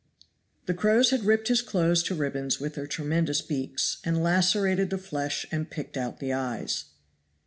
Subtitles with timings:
[0.65, 4.97] The crows had ripped his clothes to ribbons with their tremendous beaks, and lacerated the
[4.97, 6.85] flesh and picked out the eyes.